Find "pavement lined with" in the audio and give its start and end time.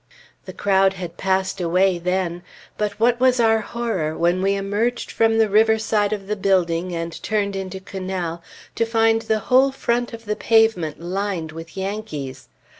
10.35-11.77